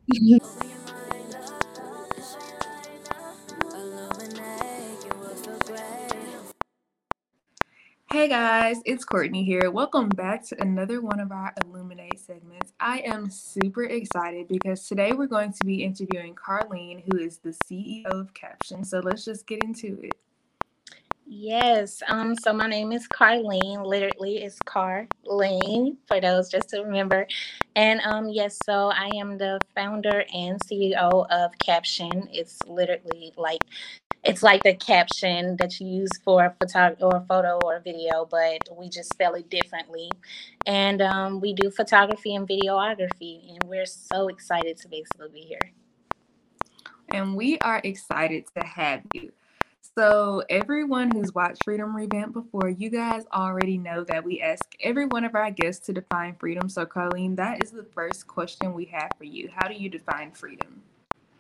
[8.13, 9.71] Hey guys, it's Courtney here.
[9.71, 12.73] Welcome back to another one of our Illuminate segments.
[12.81, 17.57] I am super excited because today we're going to be interviewing Carlene, who is the
[17.65, 18.85] CEO of Caption.
[18.85, 20.17] So let's just get into it.
[21.33, 22.03] Yes.
[22.09, 23.87] Um, so my name is Carlene.
[23.87, 27.29] Literally it's Carlene for those just to remember.
[27.77, 32.29] And um, yes, so I am the founder and CEO of Caption.
[32.33, 33.61] It's literally like
[34.25, 38.27] it's like the caption that you use for a photo or a photo or video,
[38.29, 40.11] but we just spell it differently.
[40.67, 45.71] And um, we do photography and videography, and we're so excited to basically be here.
[47.09, 49.31] And we are excited to have you.
[50.01, 55.05] So, everyone who's watched Freedom Revamp before, you guys already know that we ask every
[55.05, 56.71] one of our guests to define freedom.
[56.71, 59.51] So, Carlene, that is the first question we have for you.
[59.55, 60.81] How do you define freedom?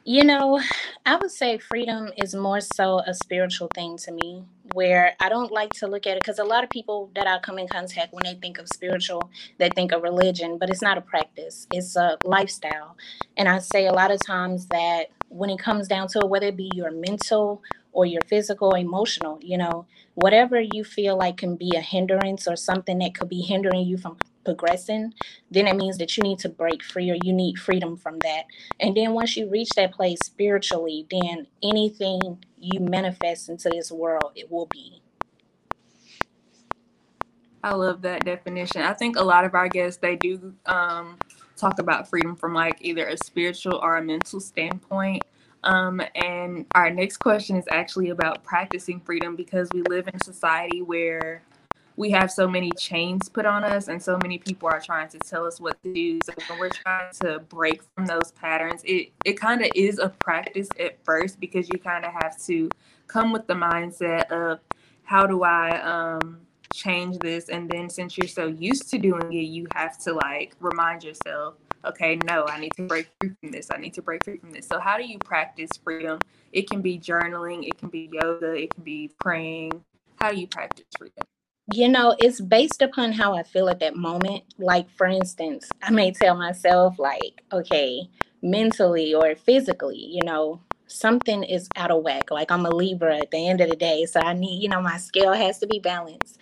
[0.04, 0.60] You know,
[1.06, 4.44] I would say freedom is more so a spiritual thing to me,
[4.74, 7.38] where I don't like to look at it because a lot of people that I
[7.38, 10.98] come in contact when they think of spiritual, they think of religion, but it's not
[10.98, 12.98] a practice, it's a lifestyle.
[13.38, 16.48] And I say a lot of times that when it comes down to it, whether
[16.48, 21.56] it be your mental or your physical, emotional, you know, whatever you feel like can
[21.56, 25.12] be a hindrance or something that could be hindering you from progressing,
[25.50, 28.44] then it means that you need to break free or you need freedom from that.
[28.78, 34.32] And then once you reach that place spiritually, then anything you manifest into this world,
[34.34, 35.02] it will be.
[37.62, 38.82] I love that definition.
[38.82, 41.18] I think a lot of our guests they do um,
[41.56, 45.22] talk about freedom from like either a spiritual or a mental standpoint.
[45.64, 50.24] Um, and our next question is actually about practicing freedom because we live in a
[50.24, 51.42] society where
[51.96, 55.18] we have so many chains put on us and so many people are trying to
[55.18, 56.18] tell us what to do.
[56.24, 60.08] So when we're trying to break from those patterns, it, it kind of is a
[60.08, 62.70] practice at first because you kind of have to
[63.06, 64.60] come with the mindset of
[65.02, 66.38] how do I um,
[66.72, 67.50] change this?
[67.50, 71.56] And then since you're so used to doing it, you have to like remind yourself,
[71.84, 73.70] okay, no, I need to break free from this.
[73.72, 74.66] I need to break free from this.
[74.66, 76.18] So how do you practice freedom?
[76.52, 79.72] It can be journaling, it can be yoga, it can be praying.
[80.20, 81.24] How do you practice freedom?
[81.72, 84.42] You know, it's based upon how I feel at that moment.
[84.58, 88.10] Like, for instance, I may tell myself, like, okay,
[88.42, 92.32] mentally or physically, you know, something is out of whack.
[92.32, 94.04] Like, I'm a Libra at the end of the day.
[94.06, 96.38] So I need, you know, my scale has to be balanced.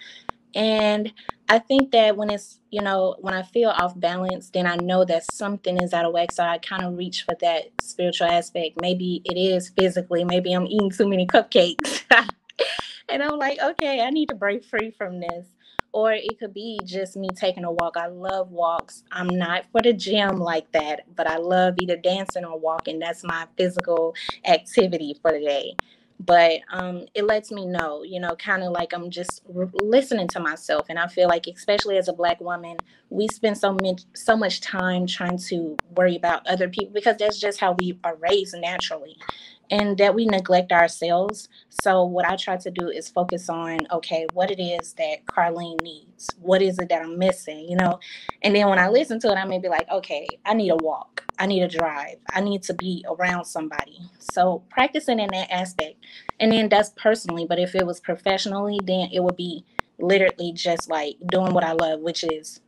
[0.54, 1.12] And
[1.50, 5.04] I think that when it's, you know, when I feel off balance, then I know
[5.06, 6.30] that something is out of whack.
[6.32, 8.80] So I kind of reach for that spiritual aspect.
[8.82, 12.02] Maybe it is physically, maybe I'm eating too many cupcakes.
[13.08, 15.46] and I'm like, okay, I need to break free from this.
[15.92, 17.96] Or it could be just me taking a walk.
[17.96, 19.04] I love walks.
[19.10, 22.98] I'm not for the gym like that, but I love either dancing or walking.
[22.98, 25.76] That's my physical activity for the day
[26.20, 30.40] but um, it lets me know, you know, kind of like I'm just listening to
[30.40, 30.86] myself.
[30.88, 32.76] And I feel like, especially as a black woman,
[33.10, 37.38] we spend so much so much time trying to worry about other people because that's
[37.38, 39.16] just how we are raised naturally
[39.70, 41.48] and that we neglect ourselves.
[41.68, 45.80] So what I try to do is focus on okay, what it is that Carlene
[45.82, 46.28] needs.
[46.40, 47.98] What is it that I'm missing, you know?
[48.42, 50.76] And then when I listen to it, I may be like, okay, I need a
[50.76, 51.24] walk.
[51.38, 52.16] I need a drive.
[52.32, 54.00] I need to be around somebody.
[54.18, 55.96] So practicing in that aspect.
[56.40, 59.64] And then that's personally, but if it was professionally, then it would be
[59.98, 62.60] literally just like doing what I love, which is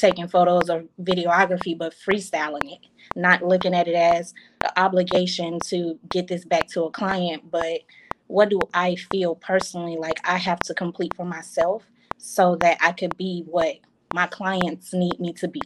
[0.00, 5.98] taking photos or videography, but freestyling it, not looking at it as an obligation to
[6.10, 7.80] get this back to a client, but
[8.26, 11.84] what do I feel personally like I have to complete for myself
[12.18, 13.76] so that I could be what
[14.12, 15.62] my clients need me to be.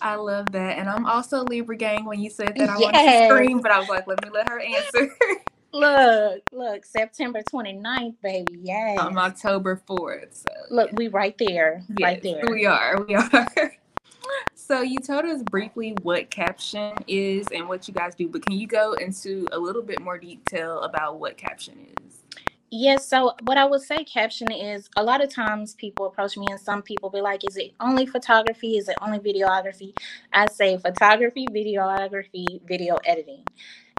[0.00, 0.78] I love that.
[0.78, 2.82] And I'm also Libra gang when you said that I yes.
[2.82, 5.10] wanted to scream, but I was like, let me let her answer.
[5.76, 8.58] look, look, September 29th, baby.
[8.62, 8.98] Yes.
[9.00, 10.42] I'm October 4th.
[10.42, 11.82] So look, we right there.
[11.98, 12.44] Yes, right there.
[12.50, 13.02] We are.
[13.02, 13.72] We are.
[14.54, 18.58] so you told us briefly what caption is and what you guys do, but can
[18.58, 22.22] you go into a little bit more detail about what caption is?
[22.68, 26.46] Yes, so what I would say caption is a lot of times people approach me
[26.50, 28.76] and some people be like, is it only photography?
[28.76, 29.96] Is it only videography?
[30.32, 33.44] I say photography, videography, video editing.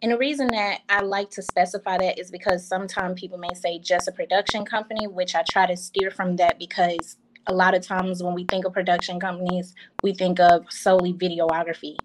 [0.02, 3.80] And the reason that I like to specify that is because sometimes people may say
[3.80, 7.16] just a production company, which I try to steer from that because
[7.48, 11.96] a lot of times when we think of production companies, we think of solely videography.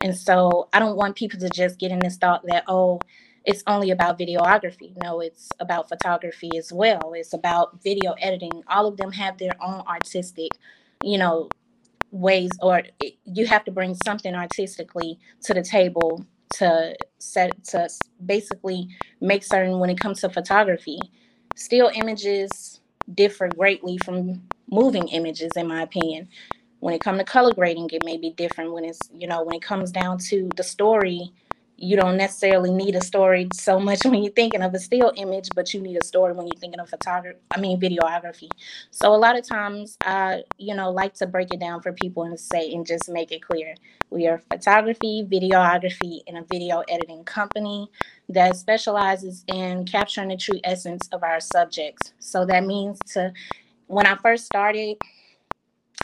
[0.00, 3.00] And so I don't want people to just get in this thought that, oh,
[3.44, 4.94] it's only about videography.
[5.02, 7.14] No, it's about photography as well.
[7.16, 8.62] It's about video editing.
[8.68, 10.52] All of them have their own artistic,
[11.02, 11.48] you know,
[12.12, 12.82] ways, or
[13.24, 17.88] you have to bring something artistically to the table to set to
[18.24, 18.88] basically
[19.20, 20.98] make certain when it comes to photography.
[21.54, 22.80] Still images
[23.14, 26.28] differ greatly from moving images, in my opinion.
[26.80, 28.72] When it comes to color grading, it may be different.
[28.72, 31.32] When it's you know when it comes down to the story
[31.82, 35.48] you don't necessarily need a story so much when you're thinking of a still image,
[35.54, 38.50] but you need a story when you're thinking of photography, I mean, videography.
[38.90, 42.24] So a lot of times I, you know, like to break it down for people
[42.24, 43.74] and say, and just make it clear.
[44.10, 47.88] We are photography, videography, and a video editing company
[48.28, 52.12] that specializes in capturing the true essence of our subjects.
[52.18, 53.32] So that means to,
[53.86, 54.98] when I first started,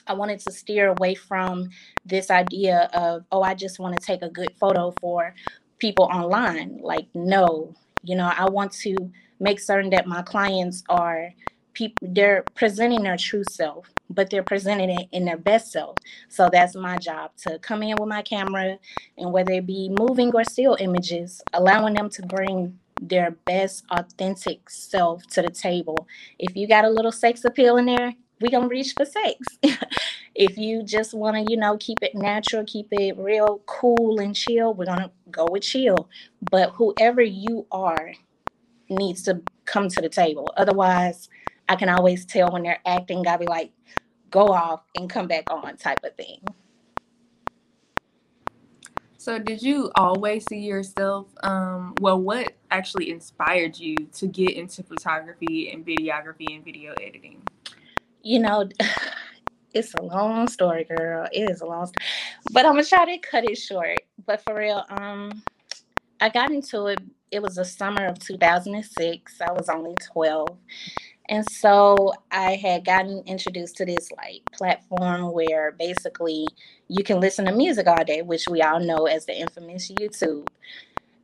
[0.06, 1.70] I wanted to steer away from
[2.04, 5.34] this idea of, oh, I just want to take a good photo for
[5.78, 6.78] people online.
[6.82, 8.96] Like, no, you know, I want to
[9.40, 11.32] make certain that my clients are
[11.76, 15.96] people they're presenting their true self but they're presenting it in their best self
[16.28, 18.78] so that's my job to come in with my camera
[19.18, 24.70] and whether it be moving or still images allowing them to bring their best authentic
[24.70, 26.08] self to the table
[26.38, 29.58] if you got a little sex appeal in there we gonna reach for sex.
[30.38, 34.36] If you just want to you know keep it natural keep it real cool and
[34.36, 36.10] chill we're gonna go with chill.
[36.50, 38.12] But whoever you are
[38.90, 40.52] needs to come to the table.
[40.56, 41.30] Otherwise
[41.68, 43.72] i can always tell when they're acting i'll be like
[44.30, 46.40] go off and come back on type of thing.
[49.16, 54.82] So did you always see yourself um well what actually inspired you to get into
[54.82, 57.40] photography and videography and video editing
[58.26, 58.68] you know
[59.74, 61.28] it's a long story, girl.
[61.32, 62.06] It is a long story.
[62.50, 64.00] But I'm gonna try to cut it short.
[64.26, 65.42] But for real, um,
[66.20, 66.98] I got into it.
[67.30, 69.40] It was the summer of 2006.
[69.40, 70.48] I was only 12.
[71.28, 76.46] And so I had gotten introduced to this like platform where basically
[76.88, 80.46] you can listen to music all day, which we all know as the infamous YouTube.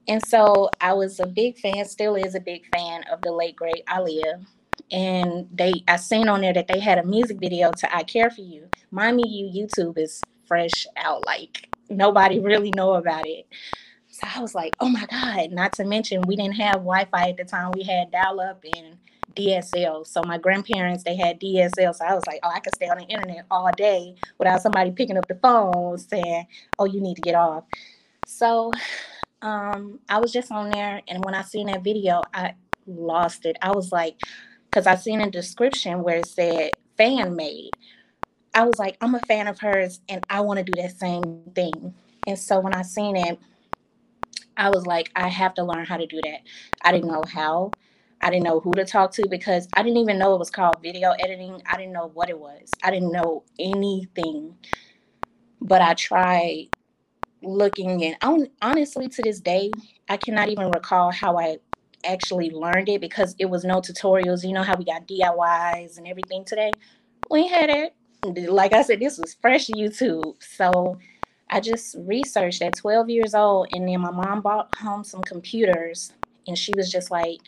[0.09, 3.55] And so I was a big fan, still is a big fan of the late
[3.55, 4.45] great Aaliyah
[4.93, 8.31] and they I seen on there that they had a music video to I Care
[8.31, 8.69] For You.
[8.91, 13.47] Mind me you YouTube is fresh out, like nobody really know about it.
[14.09, 15.51] So I was like, oh my God.
[15.51, 17.73] Not to mention we didn't have Wi-Fi at the time.
[17.75, 18.99] We had dial up and
[19.35, 20.07] DSL.
[20.07, 22.99] So my grandparents they had DSL, so I was like, oh, I could stay on
[22.99, 26.47] the internet all day without somebody picking up the phone saying,
[26.79, 27.65] oh, you need to get off.
[28.27, 28.73] So
[29.41, 32.55] um, I was just on there, and when I seen that video, I
[32.87, 33.57] lost it.
[33.63, 34.21] I was like,
[34.73, 37.73] because I seen a description where it said fan made.
[38.55, 41.43] I was like, I'm a fan of hers, and I want to do that same
[41.55, 41.95] thing.
[42.27, 43.39] And so when I seen it,
[44.57, 46.41] I was like, I have to learn how to do that.
[46.83, 47.71] I didn't know how.
[48.23, 50.81] I didn't know who to talk to because I didn't even know it was called
[50.83, 51.61] video editing.
[51.67, 52.71] I didn't know what it was.
[52.83, 54.57] I didn't know anything.
[55.61, 56.69] But I tried
[57.43, 59.73] looking and honestly to this day,
[60.09, 61.59] I cannot even recall how I
[62.05, 64.45] actually learned it because it was no tutorials.
[64.45, 66.71] You know how we got DIYs and everything today?
[67.31, 67.95] We had it.
[68.51, 70.43] Like I said, this was fresh YouTube.
[70.43, 70.99] So
[71.51, 76.13] I just researched at 12 years old, and then my mom bought home some computers,
[76.47, 77.41] and she was just like,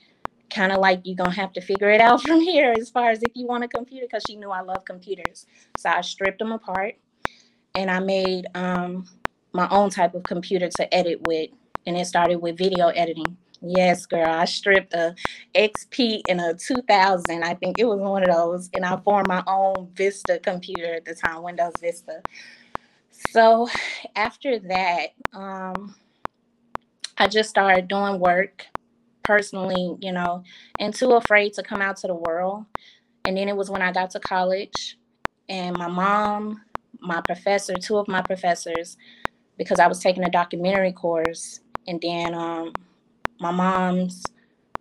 [0.50, 3.22] kind of like you're gonna have to figure it out from here as far as
[3.22, 5.46] if you want a computer because she knew I love computers.
[5.78, 6.96] So I stripped them apart
[7.74, 9.06] and I made um,
[9.52, 11.50] my own type of computer to edit with,
[11.86, 13.36] and it started with video editing.
[13.66, 15.14] Yes, girl, I stripped a
[15.54, 17.42] XP and a 2000.
[17.42, 21.06] I think it was one of those, and I formed my own Vista computer at
[21.06, 22.20] the time, Windows Vista.
[23.30, 23.68] So
[24.16, 25.94] after that, um,
[27.16, 28.66] I just started doing work
[29.22, 30.42] personally, you know,
[30.78, 32.66] and too afraid to come out to the world.
[33.24, 34.98] And then it was when I got to college
[35.48, 36.60] and my mom,
[37.00, 38.98] my professor, two of my professors,
[39.56, 42.72] because I was taking a documentary course, and then um,
[43.40, 44.24] my mom's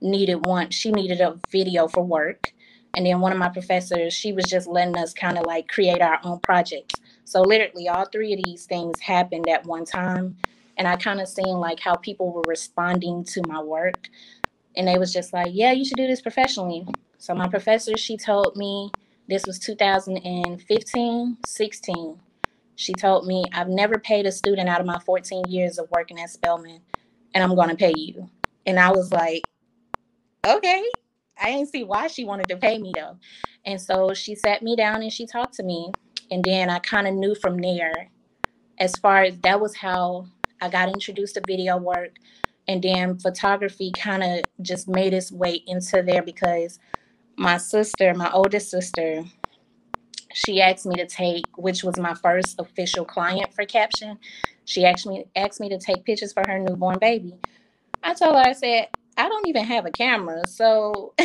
[0.02, 2.54] needed one, she needed a video for work.
[2.96, 6.02] And then one of my professors, she was just letting us kind of like create
[6.02, 6.94] our own projects.
[7.26, 10.38] So literally all three of these things happened at one time.
[10.78, 14.10] And I kind of seen like how people were responding to my work.
[14.76, 16.86] And they was just like, yeah, you should do this professionally.
[17.18, 18.92] So my professor, she told me
[19.28, 22.20] this was 2015, 16.
[22.76, 26.20] She told me, I've never paid a student out of my 14 years of working
[26.20, 26.82] at Spelman,
[27.34, 28.30] and I'm going to pay you.
[28.66, 29.44] And I was like,
[30.46, 30.84] okay.
[31.42, 33.18] I didn't see why she wanted to pay me though.
[33.66, 35.92] And so she sat me down and she talked to me.
[36.32, 38.10] And then I kind of knew from there,
[38.80, 40.28] as far as that was how
[40.62, 42.16] I got introduced to video work.
[42.68, 46.80] And then photography kind of just made its way into there because
[47.36, 49.26] my sister, my oldest sister,
[50.34, 54.18] she asked me to take, which was my first official client for Kapshaun.
[54.66, 57.36] She asked me asked me to take pictures for her newborn baby.
[58.04, 60.46] I told her, I said, I don't even have a camera.
[60.48, 61.14] So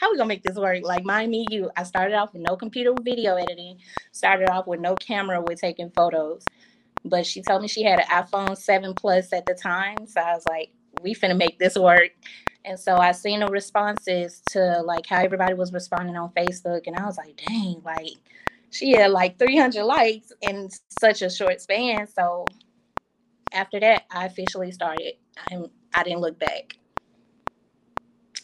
[0.00, 0.84] how we gonna make this work?
[0.84, 1.70] Like mind me, you.
[1.76, 3.78] I started off with no computer video editing.
[4.12, 6.44] Started off with no camera with taking photos.
[7.04, 10.06] But she told me she had an iPhone 7 Plus at the time.
[10.06, 10.70] So I was like,
[11.02, 12.10] we finna make this work.
[12.64, 16.96] And so I seen the responses to like how everybody was responding on Facebook, and
[16.96, 18.16] I was like, dang, like
[18.70, 20.68] she had like 300 likes in
[21.00, 22.08] such a short span.
[22.08, 22.44] So
[23.52, 25.14] after that, I officially started.
[25.50, 25.66] I'm
[25.96, 26.76] I didn't look back.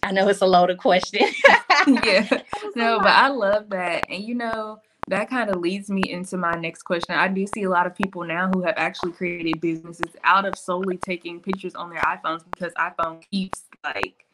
[0.03, 1.29] I know it's a loaded question.
[1.87, 2.43] yeah.
[2.75, 4.07] No, but I love that.
[4.09, 7.15] And you know, that kind of leads me into my next question.
[7.15, 10.57] I do see a lot of people now who have actually created businesses out of
[10.57, 14.25] solely taking pictures on their iPhones because iPhone keeps like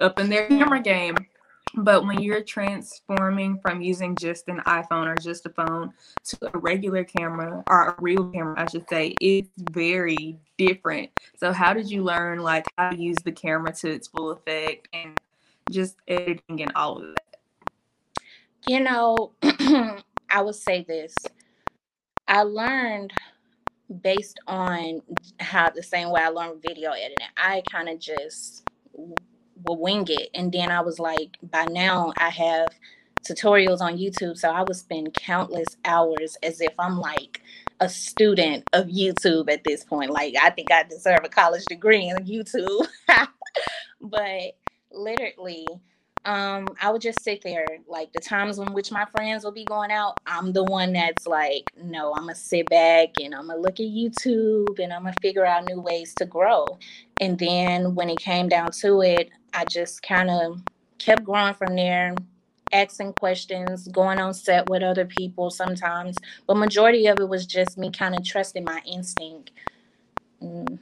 [0.00, 1.16] up in their camera game.
[1.76, 5.92] But when you're transforming from using just an iPhone or just a phone
[6.24, 11.10] to a regular camera or a real camera, I should say, it's very different.
[11.36, 14.88] So, how did you learn like how to use the camera to its full effect
[14.94, 15.18] and
[15.70, 17.40] just editing and all of that?
[18.66, 19.32] You know,
[20.30, 21.14] I would say this.
[22.26, 23.12] I learned
[24.02, 25.02] based on
[25.38, 27.26] how the same way I learned video editing.
[27.36, 28.68] I kind of just
[29.66, 30.30] will wing it.
[30.34, 32.68] And then I was like, by now I have
[33.26, 34.36] tutorials on YouTube.
[34.36, 37.42] So I would spend countless hours as if I'm like
[37.80, 40.10] a student of YouTube at this point.
[40.10, 42.86] Like I think I deserve a college degree in YouTube.
[44.00, 44.56] but
[44.92, 45.66] literally,
[46.26, 47.64] um, I would just sit there.
[47.86, 51.26] Like the times in which my friends will be going out, I'm the one that's
[51.26, 55.14] like, no, I'm gonna sit back and I'm gonna look at YouTube and I'm gonna
[55.22, 56.66] figure out new ways to grow.
[57.20, 60.60] And then when it came down to it, I just kind of
[60.98, 62.16] kept growing from there,
[62.72, 66.16] asking questions, going on set with other people sometimes.
[66.48, 69.52] But majority of it was just me kind of trusting my instinct.
[70.42, 70.80] Mm,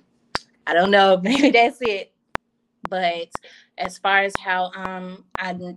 [0.66, 2.13] I don't know, maybe that's it.
[2.88, 3.30] But
[3.78, 5.76] as far as how um I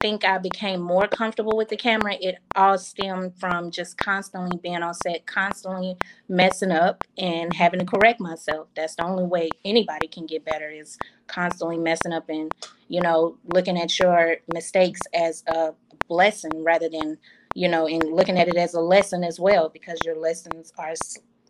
[0.00, 4.82] think I became more comfortable with the camera, it all stemmed from just constantly being
[4.82, 5.96] on set, constantly
[6.28, 8.68] messing up and having to correct myself.
[8.74, 10.96] That's the only way anybody can get better is
[11.26, 12.52] constantly messing up and
[12.88, 15.72] you know looking at your mistakes as a
[16.08, 17.18] blessing rather than
[17.54, 20.94] you know and looking at it as a lesson as well because your lessons are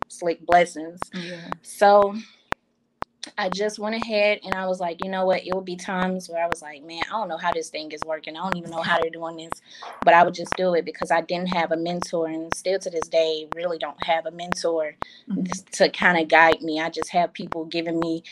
[0.07, 1.49] slick blessings Yeah.
[1.63, 2.15] so
[3.37, 5.45] I just went ahead and I was like, you know what?
[5.45, 7.91] It would be times where I was like, man, I don't know how this thing
[7.91, 8.35] is working.
[8.37, 9.61] I don't even know how they're doing this.
[10.03, 12.89] But I would just do it because I didn't have a mentor and still to
[12.89, 14.95] this day really don't have a mentor
[15.29, 15.71] Mhm.
[15.71, 16.79] to kind of guide me.
[16.79, 18.23] I just have people giving me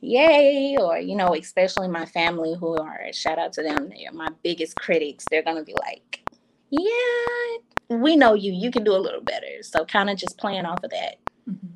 [0.00, 3.90] yay or you know, especially my family who are shout out to them.
[3.90, 5.26] They're my biggest critics.
[5.28, 6.22] They're gonna be like,
[6.70, 7.58] Yeah,
[7.90, 8.52] we know you.
[8.52, 9.62] You can do a little better.
[9.62, 11.16] So kind of just playing off of that.
[11.48, 11.75] Mhm.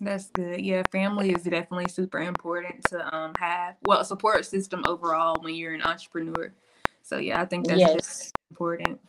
[0.00, 0.60] That's good.
[0.60, 3.76] Yeah, family is definitely super important to um have.
[3.82, 6.52] Well, support system overall when you're an entrepreneur.
[7.02, 8.32] So yeah, I think that's just yes.
[8.50, 9.00] important.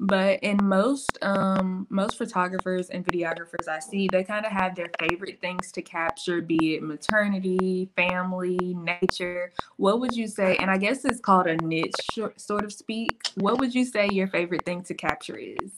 [0.00, 4.90] But in most um most photographers and videographers I see, they kind of have their
[5.00, 9.52] favorite things to capture, be it maternity, family, nature.
[9.76, 10.56] What would you say?
[10.56, 13.22] And I guess it's called a niche, sort of speak.
[13.34, 15.72] What would you say your favorite thing to capture is?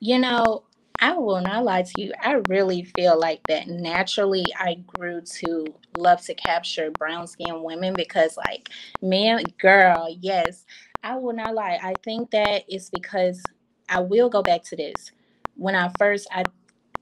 [0.00, 0.64] You know,
[1.00, 2.12] I will not lie to you.
[2.22, 5.66] I really feel like that naturally I grew to
[5.98, 8.70] love to capture brown skinned women because, like,
[9.02, 10.64] man, girl, yes,
[11.02, 11.78] I will not lie.
[11.82, 13.42] I think that it's because
[13.88, 15.10] I will go back to this.
[15.56, 16.44] When I first, I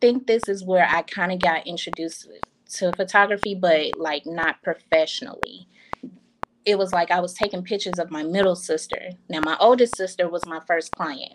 [0.00, 2.28] think this is where I kind of got introduced
[2.74, 5.68] to photography, but like not professionally.
[6.64, 9.10] It was like I was taking pictures of my middle sister.
[9.28, 11.34] Now, my oldest sister was my first client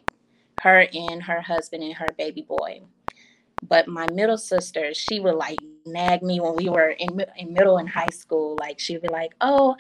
[0.62, 2.82] her and her husband and her baby boy.
[3.68, 7.78] But my middle sister, she would like nag me when we were in, in middle
[7.78, 8.56] and high school.
[8.60, 9.76] Like she'd be like, "Oh,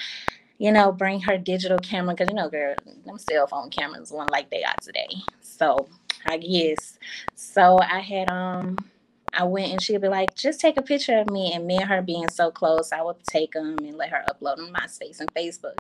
[0.58, 2.76] you know, bring her digital camera because you know, girl,
[3.06, 5.10] them cell phone cameras weren't like they are today."
[5.42, 5.88] So
[6.26, 6.98] I guess.
[7.36, 8.78] So I had um,
[9.32, 11.86] I went and she'd be like, "Just take a picture of me," and me and
[11.90, 15.20] her being so close, I would take them and let her upload them to MySpace
[15.20, 15.78] and Facebook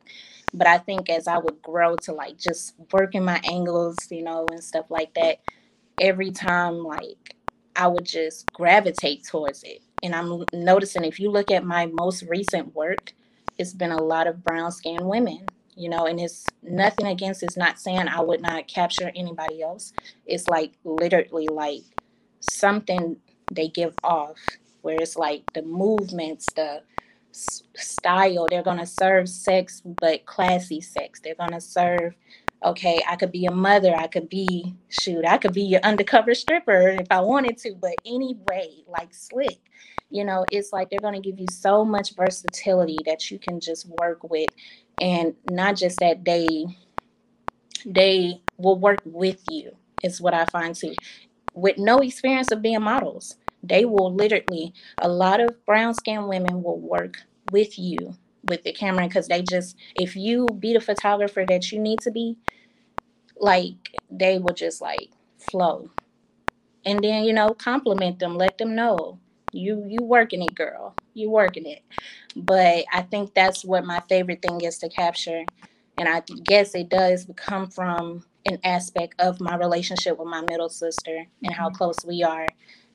[0.54, 4.45] but I think as I would grow to like just working my angles, you know,
[4.52, 5.39] and stuff like that,
[6.00, 7.36] every time like
[7.76, 9.82] I would just gravitate towards it.
[10.04, 13.14] And I'm noticing if you look at my most recent work,
[13.58, 15.45] it's been a lot of brown skinned women,
[15.76, 19.93] you know, and it's nothing against it's not saying I would not capture anybody else.
[20.26, 21.82] It's like literally like
[22.39, 23.18] something
[23.52, 24.38] they give off
[24.82, 26.82] where it's like the movements, the
[27.32, 28.48] style.
[28.50, 31.20] They're gonna serve sex, but classy sex.
[31.20, 32.16] They're gonna serve.
[32.64, 33.96] Okay, I could be a mother.
[33.96, 35.26] I could be shoot.
[35.26, 37.76] I could be your undercover stripper if I wanted to.
[37.76, 39.60] But anyway, like slick,
[40.10, 43.88] you know, it's like they're gonna give you so much versatility that you can just
[44.00, 44.50] work with,
[45.00, 46.66] and not just that they
[47.86, 49.76] they will work with you.
[50.04, 50.96] Is what I find too.
[51.54, 53.36] With no experience of being models,
[53.68, 57.18] they will literally a lot of brown skinned women will work
[57.51, 61.80] with you with the camera because they just if you be the photographer that you
[61.80, 62.38] need to be
[63.39, 65.89] like they will just like flow.
[66.86, 69.20] And then you know compliment them let them know
[69.51, 70.95] you you working it girl.
[71.13, 71.84] You working it.
[72.36, 75.43] But i think that's what my favorite thing is to capture
[75.97, 80.70] and i guess it does come from an aspect of my relationship with my middle
[80.70, 81.76] sister and how Mhm.
[81.78, 82.47] close we are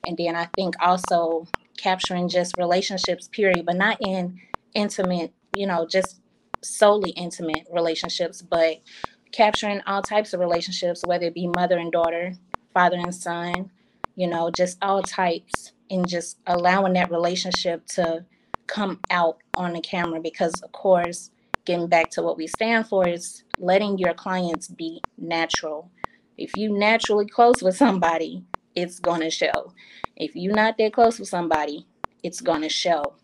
[0.05, 1.47] and then i think also
[1.77, 4.39] capturing just relationships period but not in
[4.73, 6.19] intimate you know just
[6.61, 8.77] solely intimate relationships but
[9.31, 12.33] capturing all types of relationships whether it be mother and daughter
[12.73, 13.69] father and son
[14.15, 18.25] you know just all types and just allowing that relationship to
[18.67, 20.19] come out on the camera.
[20.19, 21.29] Because of course
[21.65, 25.89] getting back to what we stand for is letting your clients be natural.
[26.37, 28.43] If you naturally close with somebody
[28.75, 29.73] it's to show
[30.15, 31.85] if you're not that close with somebody
[32.23, 33.15] it's to show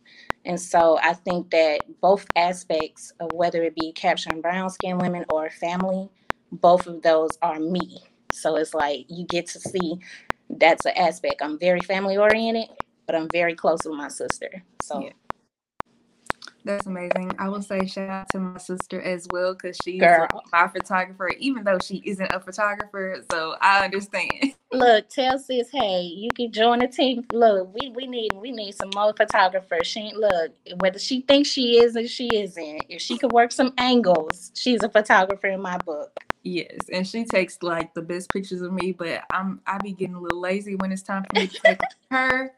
[0.45, 5.25] and so I think that both aspects of whether it be capturing brown skinned women
[5.29, 6.09] or family,
[6.51, 7.99] both of those are me.
[8.31, 9.99] So it's like you get to see
[10.49, 11.41] that's an aspect.
[11.41, 12.69] I'm very family oriented,
[13.05, 14.63] but I'm very close with my sister.
[14.81, 15.11] So Yeah.
[16.70, 17.32] That's amazing.
[17.39, 20.28] I will say shout out to my sister as well because she's Girl.
[20.51, 23.26] my photographer, even though she isn't a photographer.
[23.32, 24.53] So I understand.
[24.72, 27.26] look, tell sis, hey, you can join the team.
[27.32, 29.88] Look, we, we need we need some more photographers.
[29.88, 32.86] She ain't look whether she thinks she is or she isn't.
[32.88, 36.24] If she could work some angles, she's a photographer in my book.
[36.43, 40.13] Yes, and she takes like the best pictures of me, but I'm I be getting
[40.13, 41.80] a little lazy when it's time for me to take
[42.11, 42.53] her.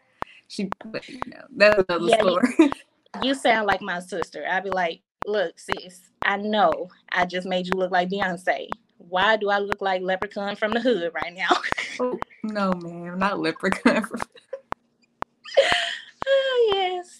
[0.49, 2.73] She, but you know, that's another Yeah, story.
[3.21, 4.45] You sound like my sister.
[4.49, 8.69] I'd be like, look, sis, I know I just made you look like Beyonce.
[8.97, 11.49] Why do I look like Leprechaun from the hood right now?
[11.99, 14.03] Oh, no, ma'am, not leprechaun.
[16.27, 17.19] oh, yes.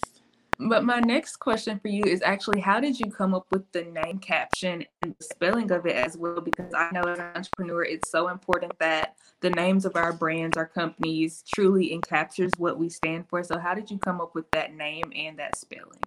[0.68, 3.84] But my next question for you is actually how did you come up with the
[3.84, 6.40] name Kapshaun and the spelling of it as well?
[6.40, 10.56] Because I know as an entrepreneur, it's so important that the names of our brands,
[10.56, 13.42] our companies truly encaptures what we stand for.
[13.42, 16.00] So how did you come up with that name and that spelling?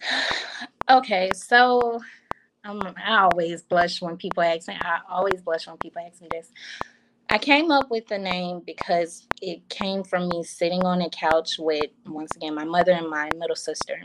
[0.88, 2.00] Okay, so
[2.64, 4.76] um, I always blush when people ask me.
[4.78, 6.50] I always blush when people ask me this.
[7.32, 11.60] I came up with the name because it came from me sitting on a couch
[11.60, 14.02] with, once again, my mother and my middle sister.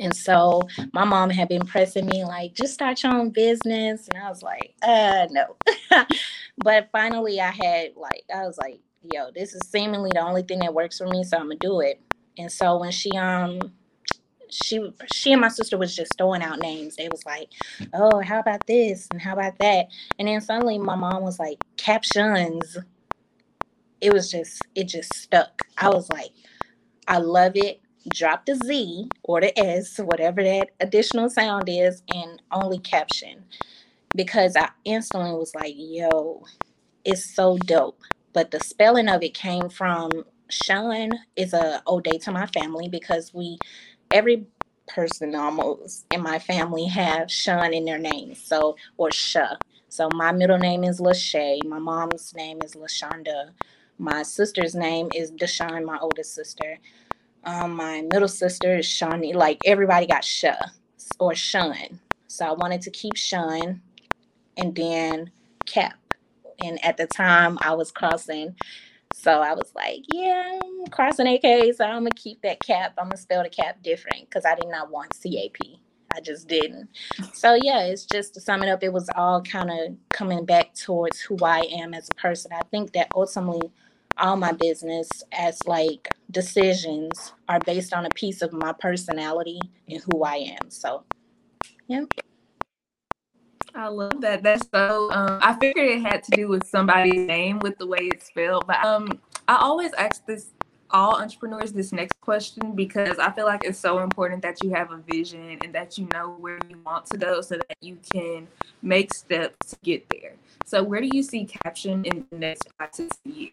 [0.00, 4.08] And so my mom had been pressing me, like, just start your own business.
[4.08, 5.56] And I was like, uh, no.
[6.58, 10.58] but finally, I had, like, I was like, yo, this is seemingly the only thing
[10.60, 11.22] that works for me.
[11.22, 12.00] So I'm going to do it.
[12.36, 13.60] And so when she, um,
[14.50, 16.96] she she and my sister was just throwing out names.
[16.96, 17.50] They was like,
[17.94, 19.88] "Oh, how about this and how about that?"
[20.18, 22.78] And then suddenly my mom was like, "Captions."
[24.00, 25.62] It was just it just stuck.
[25.78, 26.30] I was like,
[27.08, 27.80] "I love it."
[28.14, 33.44] Drop the Z or the S, whatever that additional sound is, and only caption
[34.16, 36.44] because I instantly was like, "Yo,
[37.04, 38.00] it's so dope."
[38.32, 40.10] But the spelling of it came from
[40.50, 43.58] Sean is a ode to my family because we
[44.12, 44.46] every
[44.88, 49.56] person almost in my family have Sean in their name, so or Sha.
[49.88, 51.64] So my middle name is Lachey.
[51.64, 53.50] My mom's name is Lashonda.
[53.98, 56.78] My sister's name is Deshawn, my oldest sister.
[57.44, 59.32] Um, my middle sister is Shawnee.
[59.32, 60.54] Like everybody got Sha
[61.18, 62.00] or Sean.
[62.28, 63.80] So I wanted to keep Sean
[64.56, 65.30] and then
[65.66, 65.98] Cap.
[66.62, 68.54] And at the time I was crossing
[69.20, 72.94] so I was like, yeah, I'm crossing AK, so I'm gonna keep that cap.
[72.96, 75.58] I'm gonna spell the cap different because I did not want CAP.
[76.14, 76.88] I just didn't.
[77.34, 80.74] So yeah, it's just to sum it up, it was all kind of coming back
[80.74, 82.50] towards who I am as a person.
[82.52, 83.70] I think that ultimately
[84.16, 90.02] all my business as like decisions are based on a piece of my personality and
[90.02, 90.70] who I am.
[90.70, 91.04] So
[91.88, 92.04] yeah.
[93.74, 94.42] I love that.
[94.42, 95.10] That's so.
[95.12, 98.66] Um, I figured it had to do with somebody's name with the way it's spelled,
[98.66, 100.50] but um, I always ask this
[100.92, 104.90] all entrepreneurs this next question because I feel like it's so important that you have
[104.90, 108.48] a vision and that you know where you want to go so that you can
[108.82, 110.34] make steps to get there.
[110.64, 113.52] So, where do you see Kapshaun in the next five to six years?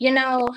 [0.00, 0.54] You know,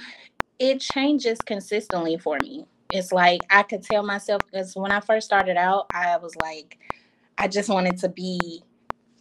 [0.57, 2.65] it changes consistently for me.
[2.91, 6.77] It's like I could tell myself because when I first started out, I was like,
[7.39, 8.63] I just wanted to be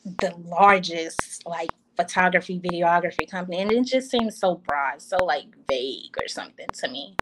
[0.05, 6.17] the largest like photography videography company and it just seems so broad so like vague
[6.21, 7.17] or something to me.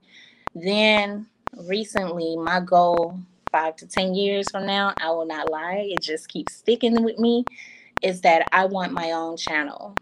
[0.54, 3.18] Then recently my goal
[3.52, 7.18] five to ten years from now i will not lie it just keeps sticking with
[7.18, 7.44] me
[8.02, 9.94] is that i want my own channel.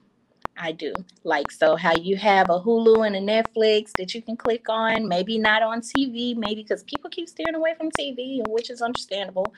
[0.57, 0.92] I do.
[1.24, 5.09] Like so how you have a hulu and a netflix that you can click on
[5.09, 9.53] maybe not on tv maybe because people keep steering away from tv which is understandable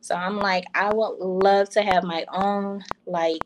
[0.00, 3.42] so I'm like, I would love to have my own like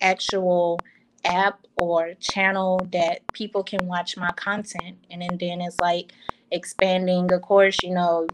[0.00, 0.78] actual
[1.24, 4.98] app or channel that people can watch my content.
[5.10, 6.12] And then, then it's like
[6.50, 8.26] expanding, of course, you know,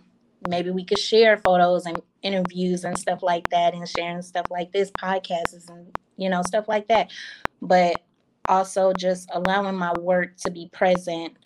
[0.49, 4.73] maybe we could share photos and interviews and stuff like that and sharing stuff like
[4.73, 7.11] this, podcasts and, you know, stuff like that.
[7.63, 8.03] But
[8.49, 11.37] also just allowing my work to be present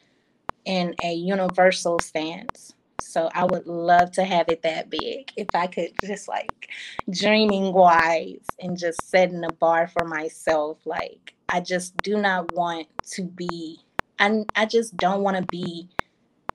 [0.65, 2.75] in a universal stance.
[3.01, 6.69] So I would love to have it that big if I could just like
[7.11, 10.79] dreaming wise and just setting a bar for myself.
[10.85, 13.81] Like I just do not want to be
[14.19, 15.89] I I just don't want to be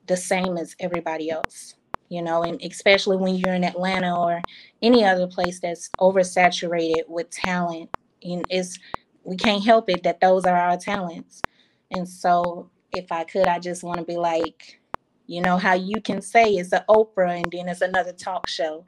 [0.08, 1.76] the same as everybody else.
[2.10, 4.42] You know, and especially when you're in Atlanta or
[4.84, 7.90] any other place that's oversaturated with talent.
[8.22, 8.78] And it's
[9.24, 11.42] we can't help it that those are our talents.
[11.90, 14.80] And so if I could, I just want to be like,
[15.28, 18.86] you know how you can say it's an Oprah and then it's another talk show.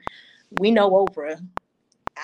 [0.60, 1.40] We know Oprah.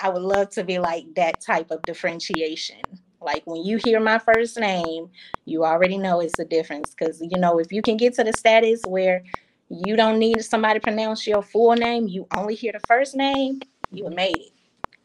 [0.01, 2.81] I would love to be like that type of differentiation.
[3.21, 5.09] Like when you hear my first name,
[5.45, 6.93] you already know it's a difference.
[6.97, 9.23] Because, you know, if you can get to the status where
[9.69, 13.61] you don't need somebody to pronounce your full name, you only hear the first name,
[13.91, 14.51] you made it.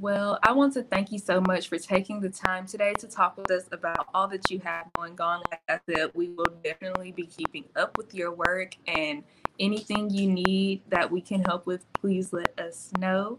[0.00, 3.36] Well, I want to thank you so much for taking the time today to talk
[3.36, 5.42] with us about all that you have going on.
[5.50, 9.22] Like I said, we will definitely be keeping up with your work and
[9.58, 13.38] anything you need that we can help with, please let us know.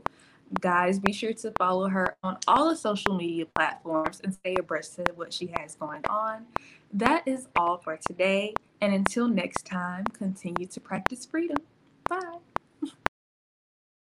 [0.61, 4.99] Guys, be sure to follow her on all the social media platforms and stay abreast
[4.99, 6.45] of what she has going on.
[6.93, 8.53] That is all for today.
[8.79, 11.57] And until next time, continue to practice freedom.
[12.07, 12.44] Bye.